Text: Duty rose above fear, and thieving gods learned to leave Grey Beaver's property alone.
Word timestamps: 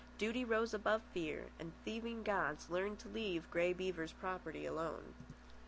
Duty 0.17 0.43
rose 0.43 0.73
above 0.73 1.03
fear, 1.13 1.49
and 1.59 1.73
thieving 1.85 2.23
gods 2.23 2.71
learned 2.71 2.97
to 3.01 3.07
leave 3.07 3.51
Grey 3.51 3.71
Beaver's 3.71 4.13
property 4.13 4.65
alone. 4.65 5.13